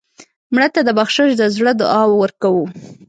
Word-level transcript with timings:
مړه 0.53 0.67
ته 0.75 0.81
د 0.83 0.89
بخشش 0.99 1.29
د 1.37 1.43
زړه 1.55 1.71
دعا 1.81 2.01
ورکوو 2.21 2.65